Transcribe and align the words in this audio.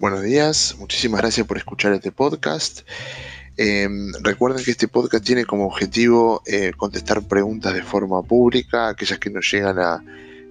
Buenos 0.00 0.22
días, 0.22 0.76
muchísimas 0.78 1.20
gracias 1.20 1.46
por 1.46 1.58
escuchar 1.58 1.92
este 1.92 2.10
podcast. 2.10 2.88
Em, 3.58 4.14
recuerden 4.22 4.64
que 4.64 4.70
este 4.70 4.88
podcast 4.88 5.22
tiene 5.22 5.44
como 5.44 5.66
objetivo 5.66 6.40
eh, 6.46 6.72
contestar 6.74 7.20
preguntas 7.28 7.74
de 7.74 7.82
forma 7.82 8.22
pública, 8.22 8.88
aquellas 8.88 9.18
que 9.18 9.28
nos 9.28 9.52
llegan 9.52 9.78
a 9.78 10.02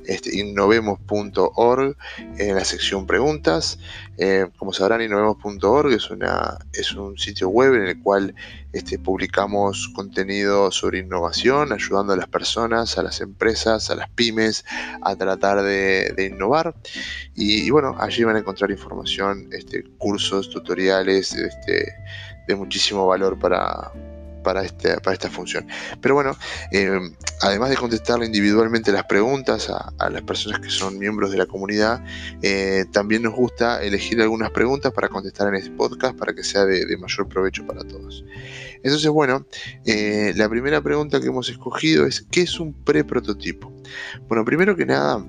este, 0.09 0.37
innovemos.org 0.39 1.95
en 2.37 2.55
la 2.55 2.65
sección 2.65 3.05
preguntas. 3.05 3.77
Eh, 4.17 4.47
como 4.57 4.73
sabrán, 4.73 5.01
innovemos.org 5.01 5.93
es, 5.93 6.09
es 6.73 6.93
un 6.93 7.17
sitio 7.17 7.49
web 7.49 7.75
en 7.75 7.83
el 7.83 8.01
cual 8.01 8.33
este, 8.73 8.97
publicamos 8.97 9.87
contenido 9.89 10.71
sobre 10.71 10.99
innovación, 10.99 11.71
ayudando 11.71 12.13
a 12.13 12.17
las 12.17 12.27
personas, 12.27 12.97
a 12.97 13.03
las 13.03 13.21
empresas, 13.21 13.91
a 13.91 13.95
las 13.95 14.09
pymes 14.09 14.65
a 15.03 15.15
tratar 15.15 15.61
de, 15.61 16.31
innovar. 16.33 16.75
Y, 17.35 17.69
bueno, 17.69 17.95
allí 17.99 18.23
van 18.23 18.35
a 18.35 18.39
encontrar 18.39 18.71
información, 18.71 19.49
este, 19.51 19.83
cursos, 19.99 20.49
tutoriales 20.49 21.35
de 22.47 22.55
muchísimo 22.55 23.05
valor 23.05 23.37
para, 23.37 23.91
para, 24.43 24.63
este, 24.63 24.99
para 25.01 25.13
esta 25.13 25.29
función. 25.29 25.67
Pero 26.01 26.15
bueno, 26.15 26.37
eh, 26.71 26.99
además 27.41 27.69
de 27.69 27.77
contestarle 27.77 28.25
individualmente 28.25 28.91
las 28.91 29.05
preguntas 29.05 29.69
a, 29.69 30.09
las 30.09 30.21
personas 30.23 30.59
que 30.59 30.69
son 30.69 30.97
miembros 30.97 31.31
de 31.31 31.37
la 31.37 31.45
comunidad, 31.45 32.03
eh, 32.41 32.85
también 32.91 33.23
nos 33.23 33.33
gusta 33.33 33.81
elegir 33.83 34.21
algunas 34.21 34.51
preguntas 34.51 34.91
para 34.91 35.07
contestar 35.07 35.47
en 35.49 35.55
este 35.55 35.71
podcast 35.71 36.17
para 36.17 36.33
que 36.33 36.43
sea 36.43 36.65
de, 36.65 36.97
mayor 36.97 37.27
provecho 37.27 37.65
para 37.65 37.83
todos. 37.83 38.23
Entonces, 38.83 39.09
bueno, 39.09 39.45
eh, 39.85 40.33
la 40.35 40.49
primera 40.49 40.81
pregunta 40.81 41.19
que 41.19 41.27
hemos 41.27 41.49
escogido 41.49 42.05
es, 42.05 42.25
¿qué 42.31 42.41
es 42.41 42.59
un 42.59 42.73
preprototipo? 42.73 43.73
Bueno, 44.27 44.43
primero 44.45 44.75
que 44.75 44.85
nada, 44.85 45.23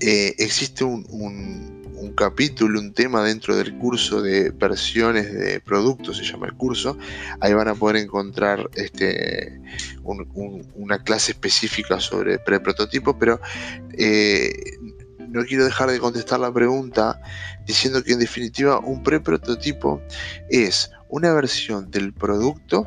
existe 0.00 0.84
un 0.84 1.83
capítulo, 2.12 2.78
un 2.80 2.92
tema 2.92 3.22
dentro 3.22 3.56
del 3.56 3.76
curso 3.78 4.22
de 4.22 4.50
versiones 4.50 5.32
de 5.32 5.60
productos, 5.60 6.18
se 6.18 6.24
llama 6.24 6.46
el 6.46 6.54
curso. 6.54 6.96
Ahí 7.40 7.54
van 7.54 7.68
a 7.68 7.74
poder 7.74 7.96
encontrar 7.96 8.68
este, 8.74 9.60
una 10.02 11.02
clase 11.02 11.32
específica 11.32 12.00
sobre 12.00 12.38
preprototipo, 12.38 13.18
pero 13.18 13.40
eh, 13.96 14.52
no 15.28 15.44
quiero 15.44 15.64
dejar 15.64 15.90
de 15.90 15.98
contestar 15.98 16.40
la 16.40 16.52
pregunta 16.52 17.20
diciendo 17.66 18.02
que 18.02 18.12
en 18.12 18.20
definitiva 18.20 18.78
un 18.78 19.02
preprototipo 19.02 20.00
es 20.48 20.90
una 21.08 21.32
versión 21.32 21.90
del 21.90 22.12
producto 22.12 22.86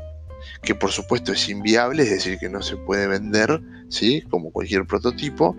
que 0.61 0.75
por 0.75 0.91
supuesto 0.91 1.31
es 1.33 1.49
inviable, 1.49 2.03
es 2.03 2.09
decir, 2.09 2.37
que 2.39 2.49
no 2.49 2.61
se 2.61 2.77
puede 2.77 3.07
vender, 3.07 3.61
¿sí? 3.89 4.21
como 4.29 4.51
cualquier 4.51 4.85
prototipo, 4.85 5.55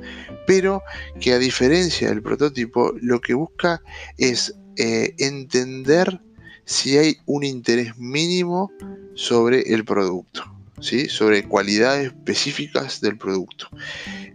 pero 0.48 0.82
que 1.20 1.34
a 1.34 1.38
diferencia 1.38 2.08
del 2.08 2.22
prototipo, 2.22 2.94
lo 3.02 3.20
que 3.20 3.34
busca 3.34 3.82
es 4.16 4.54
eh, 4.76 5.14
entender 5.18 6.22
si 6.64 6.96
hay 6.96 7.18
un 7.26 7.44
interés 7.44 7.98
mínimo 7.98 8.72
sobre 9.14 9.74
el 9.74 9.84
producto. 9.84 10.42
¿Sí? 10.80 11.08
sobre 11.08 11.42
cualidades 11.42 12.06
específicas 12.06 13.00
del 13.00 13.18
producto. 13.18 13.68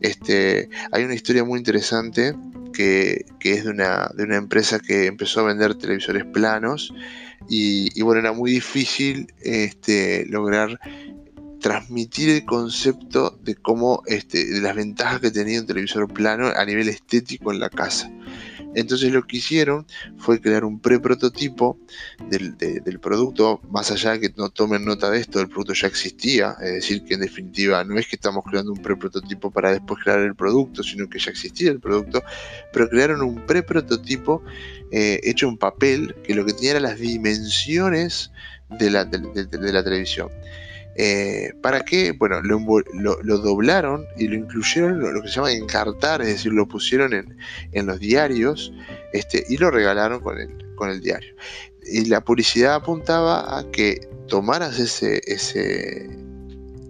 Este, 0.01 0.67
hay 0.91 1.05
una 1.05 1.13
historia 1.13 1.45
muy 1.45 1.57
interesante 1.57 2.35
que, 2.73 3.23
es 3.39 3.63
de 3.63 3.69
una, 3.69 4.11
de 4.13 4.23
una, 4.25 4.35
empresa 4.35 4.77
que 4.79 5.05
empezó 5.05 5.39
a 5.39 5.43
vender 5.43 5.75
televisores 5.75 6.25
planos 6.25 6.93
y, 7.47 8.01
bueno, 8.01 8.19
era 8.19 8.33
muy 8.33 8.51
difícil 8.51 9.27
este, 9.41 10.25
lograr 10.25 10.77
transmitir 11.63 12.29
el 12.29 12.43
concepto 12.43 13.39
de 13.41 13.55
cómo, 13.55 14.03
este, 14.05 14.43
de 14.43 14.59
las 14.59 14.75
ventajas 14.75 15.21
que 15.21 15.31
tenía 15.31 15.61
un 15.61 15.65
televisor 15.65 16.13
plano 16.13 16.47
a 16.53 16.65
nivel 16.65 16.89
estético 16.89 17.53
en 17.53 17.61
la 17.61 17.69
casa. 17.69 18.11
Entonces 18.75 19.13
lo 19.13 19.25
que 19.25 19.37
hicieron 19.37 19.87
fue 20.17 20.41
crear 20.41 20.65
un 20.65 20.81
pre-prototipo 20.81 21.79
del, 22.29 22.99
producto, 22.99 23.61
más 23.69 23.91
allá 23.91 24.11
de 24.11 24.19
que 24.19 24.33
no 24.35 24.49
tomen 24.49 24.83
nota 24.83 25.09
de 25.09 25.21
esto, 25.21 25.39
el 25.39 25.47
producto 25.47 25.73
ya 25.73 25.87
existía, 25.87 26.57
es 26.61 26.73
decir, 26.73 27.05
que 27.05 27.13
en 27.13 27.21
definitiva 27.21 27.81
no 27.85 27.97
es 27.97 28.07
que 28.07 28.17
estamos 28.17 28.43
creando 28.43 28.73
un 28.73 28.81
pre-prototipo 28.81 29.49
para 29.49 29.71
después 29.71 30.03
crear 30.03 30.19
el 30.19 30.35
producto, 30.35 30.83
sino 30.83 31.07
que 31.07 31.19
ya 31.19 31.31
existía 31.31 31.71
el 31.71 31.79
producto, 31.79 32.23
pero 32.73 32.89
crearon 32.89 33.21
un 33.21 33.45
pre-prototipo 33.45 34.43
eh, 34.91 35.21
hecho 35.23 35.47
en 35.47 35.55
papel 35.55 36.13
que 36.25 36.35
lo 36.35 36.45
que 36.45 36.51
tenía 36.51 36.71
eran 36.71 36.83
las 36.83 36.99
dimensiones 36.99 38.31
de 38.69 38.89
la, 38.89 39.05
de 39.05 39.71
la 39.71 39.81
televisión. 39.81 40.27
Eh, 40.95 41.53
¿Para 41.61 41.81
qué? 41.81 42.11
Bueno, 42.11 42.41
lo, 42.41 43.37
doblaron 43.37 44.05
y 44.17 44.27
lo 44.27 44.35
incluyeron 44.35 44.99
lo, 44.99 45.11
lo, 45.11 45.21
que 45.21 45.27
se 45.27 45.35
llama 45.35 45.51
encartar, 45.51 46.21
es 46.21 46.27
decir, 46.27 46.53
lo 46.53 46.67
pusieron 46.67 47.13
en, 47.13 47.85
los 47.85 47.99
diarios 47.99 48.71
este, 49.11 49.43
y 49.49 49.57
lo 49.57 49.71
regalaron 49.71 50.19
con 50.19 50.39
el, 50.39 50.75
con 50.75 50.89
el 50.89 51.01
diario. 51.01 51.33
Y 51.85 52.05
la 52.05 52.21
publicidad 52.21 52.75
apuntaba 52.75 53.57
a 53.57 53.69
que 53.71 54.07
tomaras 54.27 54.79
ese, 54.79 55.21
ese, 55.25 56.09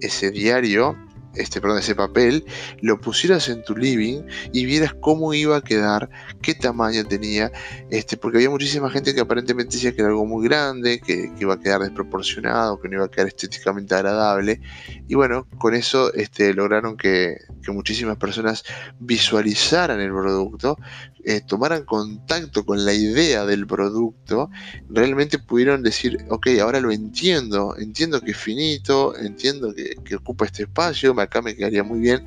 ese 0.02 0.32
diario 0.32 0.98
este, 1.36 1.62
perdón, 1.62 1.80
ese 1.80 1.96
papel, 1.96 2.46
lo 2.82 3.00
pusieras 3.00 3.50
en 3.50 3.64
tu 3.64 3.76
living 3.76 4.22
y 4.52 4.66
vieras 4.66 4.94
cómo 5.00 5.34
iba 5.34 5.58
a 5.58 5.62
quedar, 5.62 6.10
qué 6.42 6.54
tamaño 6.54 7.06
tenía, 7.06 7.52
este, 7.90 8.18
porque 8.18 8.38
había 8.38 8.50
muchísima 8.50 8.90
gente 8.90 9.14
que 9.14 9.22
aparentemente 9.22 9.76
decía 9.76 9.94
que 9.94 10.02
era 10.02 10.10
algo 10.10 10.26
muy 10.26 10.48
grande, 10.48 11.00
que, 11.00 11.32
iba 11.40 11.56
a 11.56 11.60
quedar 11.60 11.82
desproporcionado, 11.82 12.80
que 12.80 12.88
no 12.88 12.96
iba 12.96 13.06
a 13.06 13.12
quedar 13.12 13.28
estéticamente 13.28 13.96
agradable. 13.96 14.62
Y 15.08 15.16
bueno, 15.16 15.48
con 15.58 15.74
eso 15.76 16.14
este, 16.14 16.54
lograron 16.54 16.96
que, 16.96 17.38
que 17.64 17.72
muchísimas 17.72 18.18
personas 18.18 18.64
visualizaran 19.00 20.00
el 20.00 20.12
producto, 20.12 20.78
eh, 21.26 21.40
tomaran 21.40 21.86
contacto 21.86 22.66
con 22.66 22.84
la 22.84 22.94
idea 22.94 23.46
del 23.46 23.66
producto, 23.66 24.50
realmente 24.90 25.40
pudieron 25.40 25.82
decir, 25.82 26.18
ok, 26.30 26.48
ahora 26.62 26.82
lo 26.82 26.92
entiendo, 26.92 27.78
entiendo 27.78 28.20
que 28.20 28.32
es 28.32 28.38
finito, 28.38 29.18
entiendo 29.18 29.74
que, 29.74 30.16
ocupa 30.18 30.46
este 30.46 30.64
espacio, 30.64 31.14
acá 31.24 31.42
me 31.42 31.56
quedaría 31.56 31.84
muy 31.84 32.00
bien. 32.00 32.26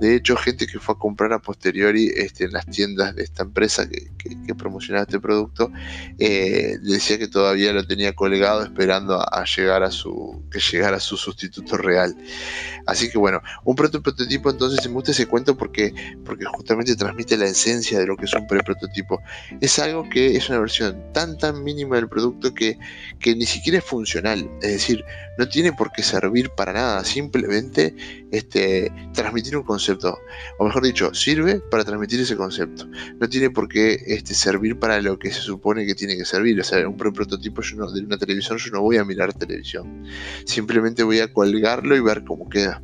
De 0.00 0.14
hecho, 0.14 0.36
gente 0.36 0.66
que 0.66 0.78
fue 0.78 0.94
a 0.94 0.98
comprar 0.98 1.32
a 1.32 1.38
posteriori 1.38 2.10
este, 2.14 2.44
en 2.44 2.52
las 2.52 2.66
tiendas 2.66 3.14
de 3.14 3.22
esta 3.22 3.42
empresa 3.42 3.88
que, 3.88 4.08
promocionaba 4.56 5.04
este 5.04 5.20
producto, 5.20 5.70
eh, 6.18 6.78
decía 6.82 7.18
que 7.18 7.28
todavía 7.28 7.72
lo 7.72 7.86
tenía 7.86 8.12
colgado 8.14 8.62
esperando 8.62 9.20
a, 9.20 9.44
llegar 9.44 9.82
a 9.82 9.90
su, 9.90 10.42
que 10.50 10.58
llegara 10.58 10.98
su 10.98 11.16
sustituto 11.16 11.76
real. 11.76 12.16
Así 12.86 13.10
que 13.10 13.18
bueno, 13.18 13.40
un 13.64 13.76
prototipo 13.76 14.50
entonces 14.50 14.86
me 14.88 14.94
gusta 14.94 15.12
ese 15.12 15.26
cuento 15.26 15.56
porque, 15.56 15.94
porque 16.24 16.44
justamente 16.46 16.96
transmite 16.96 17.36
la 17.36 17.46
esencia 17.46 17.98
de 17.98 18.06
lo 18.06 18.16
que 18.16 18.24
es 18.24 18.34
un 18.34 18.46
pre-prototipo. 18.46 19.20
Es 19.60 19.78
algo 19.78 20.08
que 20.08 20.36
es 20.36 20.48
una 20.48 20.58
versión 20.58 21.12
tan 21.12 21.38
tan 21.38 21.62
mínima 21.62 21.96
del 21.96 22.08
producto 22.08 22.52
que, 22.54 22.78
que 23.18 23.34
ni 23.34 23.46
siquiera 23.46 23.78
es 23.78 23.84
funcional. 23.84 24.50
Es 24.62 24.72
decir, 24.72 25.04
no 25.38 25.48
tiene 25.48 25.72
por 25.72 25.92
qué 25.92 26.02
servir 26.02 26.50
para 26.50 26.72
nada. 26.72 27.04
Simplemente 27.04 27.94
este, 28.38 28.92
transmitir 29.12 29.56
un 29.56 29.64
concepto. 29.64 30.18
O 30.58 30.64
mejor 30.64 30.84
dicho, 30.84 31.12
sirve 31.14 31.60
para 31.70 31.84
transmitir 31.84 32.20
ese 32.20 32.36
concepto. 32.36 32.88
No 33.20 33.28
tiene 33.28 33.50
por 33.50 33.68
qué 33.68 34.02
este, 34.06 34.34
servir 34.34 34.78
para 34.78 35.00
lo 35.00 35.18
que 35.18 35.30
se 35.32 35.40
supone 35.40 35.86
que 35.86 35.94
tiene 35.94 36.16
que 36.16 36.24
servir. 36.24 36.58
O 36.60 36.64
sea, 36.64 36.88
un 36.88 36.96
prototipo 36.96 37.62
de 37.62 38.04
una 38.04 38.18
televisión 38.18 38.58
yo 38.58 38.70
no 38.72 38.82
voy 38.82 38.96
a 38.96 39.04
mirar 39.04 39.32
televisión. 39.32 40.04
Simplemente 40.44 41.02
voy 41.02 41.20
a 41.20 41.32
colgarlo 41.32 41.96
y 41.96 42.00
ver 42.00 42.24
cómo 42.24 42.48
queda. 42.48 42.82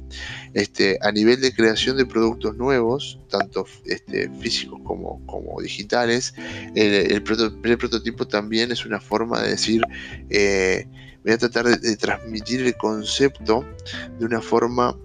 Este, 0.52 0.98
a 1.00 1.10
nivel 1.10 1.40
de 1.40 1.52
creación 1.52 1.96
de 1.96 2.06
productos 2.06 2.56
nuevos, 2.56 3.18
tanto 3.28 3.64
físicos 4.40 4.80
como, 4.84 5.60
digitales, 5.60 6.34
el, 6.74 7.22
prototipo 7.22 8.26
también 8.26 8.70
es 8.70 8.86
una 8.86 9.00
forma 9.00 9.42
de 9.42 9.50
decir, 9.50 9.82
eh, 10.30 10.86
voy 11.24 11.32
a 11.32 11.38
tratar 11.38 11.66
de, 11.80 11.96
transmitir 11.96 12.60
el 12.60 12.76
concepto 12.76 13.64
de 14.18 14.26
una 14.26 14.40
forma 14.40 14.96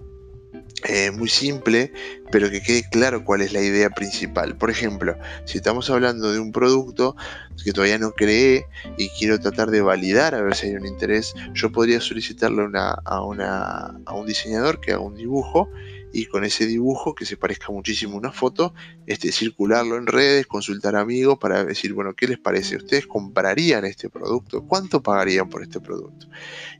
eh, 0.84 1.10
muy 1.10 1.28
simple, 1.28 1.92
pero 2.30 2.50
que 2.50 2.62
quede 2.62 2.84
claro 2.90 3.24
cuál 3.24 3.42
es 3.42 3.52
la 3.52 3.60
idea 3.60 3.90
principal. 3.90 4.56
Por 4.56 4.70
ejemplo, 4.70 5.16
si 5.44 5.58
estamos 5.58 5.90
hablando 5.90 6.32
de 6.32 6.40
un 6.40 6.52
producto 6.52 7.16
que 7.62 7.72
todavía 7.72 7.98
no 7.98 8.12
creé 8.12 8.66
y 8.96 9.08
quiero 9.10 9.38
tratar 9.38 9.70
de 9.70 9.82
validar 9.82 10.34
a 10.34 10.42
ver 10.42 10.54
si 10.54 10.68
hay 10.68 10.74
un 10.74 10.86
interés, 10.86 11.34
yo 11.52 11.70
podría 11.70 12.00
solicitarle 12.00 12.66
a, 12.74 13.00
a 13.04 14.14
un 14.14 14.26
diseñador 14.26 14.80
que 14.80 14.92
haga 14.92 15.00
un 15.00 15.14
dibujo 15.14 15.68
y 16.12 16.26
con 16.26 16.44
ese 16.44 16.66
dibujo 16.66 17.14
que 17.14 17.24
se 17.24 17.36
parezca 17.36 17.72
muchísimo 17.72 18.14
a 18.14 18.18
una 18.18 18.32
foto, 18.32 18.74
este, 19.06 19.32
circularlo 19.32 19.96
en 19.96 20.06
redes, 20.06 20.46
consultar 20.46 20.96
amigos 20.96 21.38
para 21.38 21.64
decir, 21.64 21.92
bueno, 21.92 22.14
¿qué 22.14 22.26
les 22.26 22.38
parece? 22.38 22.76
¿Ustedes 22.76 23.06
comprarían 23.06 23.84
este 23.84 24.08
producto? 24.08 24.62
¿Cuánto 24.66 25.02
pagarían 25.02 25.48
por 25.48 25.62
este 25.62 25.80
producto? 25.80 26.26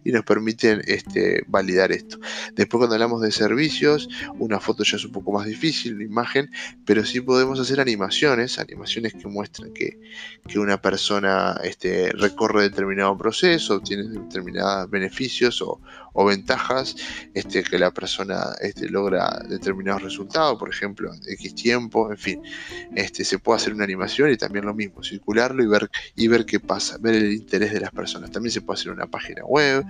Y 0.05 0.13
nos 0.13 0.25
permiten 0.25 0.83
este, 0.87 1.45
validar 1.47 1.93
esto. 1.93 2.19
Después 2.55 2.79
cuando 2.79 2.95
hablamos 2.95 3.23
de 3.23 3.33
servicios, 3.33 4.09
una 4.39 4.61
foto 4.61 4.85
ya 4.85 4.97
es 4.97 5.05
un 5.05 5.13
poco 5.13 5.33
más 5.33 5.47
difícil, 5.47 5.95
una 5.95 6.05
imagen, 6.05 6.51
pero 6.85 7.05
sí 7.05 7.21
podemos 7.21 7.61
hacer 7.61 7.81
animaciones, 7.81 8.59
animaciones 8.59 9.15
que 9.15 9.29
muestran 9.29 9.73
que, 9.73 10.01
que 10.49 10.59
una 10.59 10.81
persona 10.81 11.61
este, 11.63 12.11
recorre 12.13 12.63
determinado 12.63 13.17
proceso, 13.17 13.77
obtiene 13.77 14.09
determinados 14.09 14.91
beneficios 14.91 15.63
o, 15.63 15.81
o 16.13 16.25
ventajas 16.25 16.97
este, 17.35 17.63
que 17.63 17.79
la 17.79 17.91
persona 17.91 18.55
este, 18.61 18.89
logra 18.89 19.43
determinados 19.49 20.03
resultados, 20.03 20.59
por 20.59 20.69
ejemplo, 20.69 21.13
X 21.27 21.55
tiempo, 21.55 22.11
en 22.11 22.19
fin, 22.19 22.43
este, 22.95 23.25
se 23.25 23.39
puede 23.39 23.57
hacer 23.57 23.73
una 23.75 23.85
animación 23.85 24.31
y 24.31 24.37
también 24.37 24.65
lo 24.65 24.75
mismo, 24.75 25.03
circularlo 25.03 25.63
y 25.63 25.67
ver, 25.67 25.91
y 26.17 26.29
ver 26.29 26.45
qué 26.45 26.61
pasa, 26.61 26.99
ver 26.99 27.15
el 27.15 27.33
interés 27.33 27.73
de 27.73 27.81
las 27.81 27.91
personas. 27.91 28.31
También 28.31 28.53
se 28.53 28.61
puede 28.61 28.81
hacer 28.81 28.93
una 28.93 29.07
página 29.07 29.45
web 29.45 29.85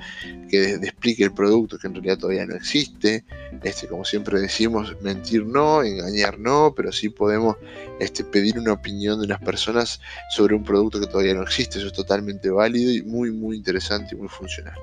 que 0.49 0.75
explique 0.75 1.25
el 1.25 1.33
producto 1.33 1.79
que 1.79 1.87
en 1.87 1.95
realidad 1.95 2.19
todavía 2.19 2.47
no 2.47 2.55
existe. 2.55 3.25
Este, 3.63 3.87
como 3.87 4.05
siempre 4.05 4.41
decimos, 4.41 4.97
mentir 5.03 5.47
no, 5.47 5.83
engañar 5.83 6.39
no, 6.39 6.73
pero 6.77 6.93
sí 6.93 7.09
podemos 7.09 7.57
este, 7.99 8.25
pedir 8.25 8.59
una 8.59 8.73
opinión 8.73 9.21
de 9.21 9.27
las 9.27 9.41
personas 9.41 10.01
sobre 10.31 10.55
un 10.55 10.65
producto 10.65 11.01
que 11.01 11.07
todavía 11.07 11.35
no 11.35 11.43
existe. 11.43 11.79
Eso 11.79 11.89
es 11.89 11.93
totalmente 11.93 12.51
válido 12.51 12.93
y 12.93 13.03
muy, 13.03 13.31
muy 13.31 13.57
interesante 13.57 14.15
y 14.15 14.19
muy 14.19 14.29
funcional. 14.29 14.75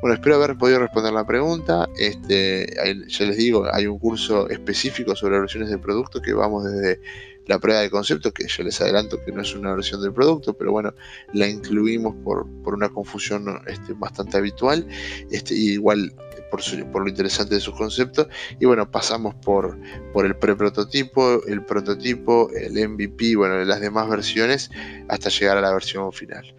Bueno, 0.00 0.14
espero 0.14 0.36
haber 0.36 0.56
podido 0.62 0.78
responder 0.78 1.12
la 1.12 1.26
pregunta. 1.26 1.88
Este, 1.98 2.72
ya 3.08 3.24
les 3.26 3.36
digo, 3.36 3.66
hay 3.72 3.88
un 3.88 3.98
curso 3.98 4.48
específico 4.48 5.16
sobre 5.16 5.40
versiones 5.40 5.70
de 5.70 5.76
producto 5.76 6.22
que 6.22 6.32
vamos 6.32 6.64
desde 6.64 7.00
la 7.48 7.58
prueba 7.58 7.80
de 7.80 7.90
concepto, 7.90 8.32
que 8.32 8.46
yo 8.46 8.62
les 8.62 8.80
adelanto 8.80 9.18
que 9.24 9.32
no 9.32 9.42
es 9.42 9.56
una 9.56 9.74
versión 9.74 10.00
del 10.00 10.12
producto, 10.12 10.54
pero 10.54 10.70
bueno, 10.70 10.94
la 11.32 11.48
incluimos 11.48 12.14
por, 12.22 12.46
una 12.64 12.88
confusión 12.90 13.60
este, 13.66 13.94
bastante 13.94 14.36
habitual, 14.36 14.86
este, 15.32 15.52
igual 15.56 16.14
por, 16.48 16.60
por, 16.92 17.02
lo 17.02 17.08
interesante 17.08 17.56
de 17.56 17.60
sus 17.60 17.74
conceptos, 17.74 18.28
y 18.60 18.64
bueno, 18.64 18.88
pasamos 18.88 19.34
por, 19.34 19.76
por 20.12 20.26
el 20.26 20.36
pre-prototipo, 20.36 21.44
el 21.44 21.64
prototipo, 21.64 22.50
el 22.52 22.88
MVP, 22.88 23.34
bueno, 23.34 23.58
las 23.64 23.80
demás 23.80 24.08
versiones, 24.08 24.70
hasta 25.08 25.28
llegar 25.28 25.58
a 25.58 25.60
la 25.60 25.72
versión 25.72 26.12
final. 26.12 26.54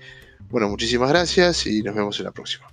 Bueno, 0.50 0.68
muchísimas 0.68 1.08
gracias 1.08 1.66
y 1.68 1.82
nos 1.82 1.96
vemos 1.96 2.20
en 2.20 2.26
la 2.26 2.34
próxima. 2.34 2.73